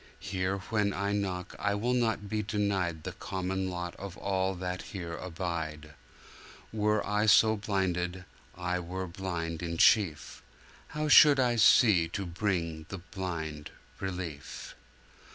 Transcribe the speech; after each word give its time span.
Here 0.19 0.57
when 0.71 0.93
I 0.93 1.11
knock 1.11 1.55
I 1.59 1.75
will 1.75 1.93
not 1.93 2.27
be 2.27 2.41
denied 2.41 3.03
The 3.03 3.11
common 3.11 3.69
lot 3.69 3.95
of 3.97 4.17
all 4.17 4.55
that 4.55 4.81
here 4.97 5.15
abide; 5.15 5.93
Were 6.73 7.05
I 7.05 7.27
so 7.27 7.55
blinded, 7.55 8.25
I 8.57 8.79
were 8.79 9.05
blind 9.05 9.61
in 9.61 9.77
chief: 9.77 10.41
How 10.97 11.07
should 11.07 11.39
I 11.39 11.55
see 11.55 12.07
to 12.17 12.25
bring 12.25 12.87
the 12.89 12.97
blind 12.97 13.69
relief? 13.99 14.73